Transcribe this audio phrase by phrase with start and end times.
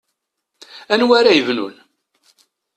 [0.93, 1.75] Anwa ara yebnun?